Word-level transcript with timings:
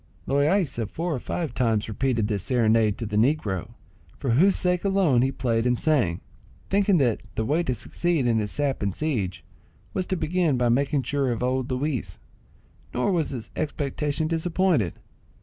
Loaysa 0.27 0.89
four 0.89 1.13
or 1.13 1.19
five 1.19 1.53
times 1.53 1.87
repeated 1.87 2.27
this 2.27 2.41
serenade 2.41 2.97
to 2.97 3.05
the 3.05 3.17
negro, 3.17 3.75
for 4.17 4.31
whose 4.31 4.55
sake 4.55 4.83
alone 4.83 5.21
he 5.21 5.31
played 5.31 5.67
and 5.67 5.79
sang, 5.79 6.21
thinking 6.71 6.97
that 6.97 7.21
the 7.35 7.45
way 7.45 7.61
to 7.61 7.75
succeed 7.75 8.25
in 8.25 8.39
his 8.39 8.49
sap 8.49 8.81
and 8.81 8.95
siege 8.95 9.45
was 9.93 10.07
to 10.07 10.15
begin 10.15 10.57
by 10.57 10.69
making 10.69 11.03
sure 11.03 11.31
of 11.31 11.43
old 11.43 11.69
Luis; 11.71 12.17
nor 12.95 13.11
was 13.11 13.29
his 13.29 13.51
expectation 13.55 14.27
disappointed. 14.27 14.93